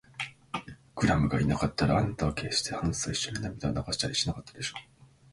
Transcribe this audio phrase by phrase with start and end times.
[0.95, 4.81] クラムがいなかったら、あなたはけっしてハンスといっしょに涙を流したりしなかったでしょう。